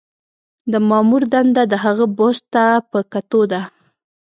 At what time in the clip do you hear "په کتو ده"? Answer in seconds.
2.91-3.61